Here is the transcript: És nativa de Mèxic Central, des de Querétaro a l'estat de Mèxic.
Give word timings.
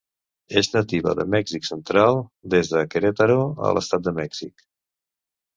És 0.61 0.69
nativa 0.75 1.13
de 1.19 1.25
Mèxic 1.33 1.67
Central, 1.69 2.17
des 2.55 2.71
de 2.73 2.83
Querétaro 2.95 3.39
a 3.69 3.75
l'estat 3.79 4.07
de 4.09 4.19
Mèxic. 4.23 4.69